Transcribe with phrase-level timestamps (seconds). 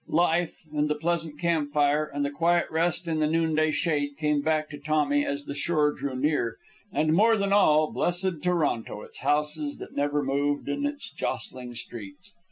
[0.07, 4.41] Life, and the pleasant camp fire, and the quiet rest in the noonday shade, came
[4.41, 6.57] back to Tommy as the shore drew near,
[6.91, 12.33] and more than all, blessed Toronto, its houses that never moved, and its jostling streets.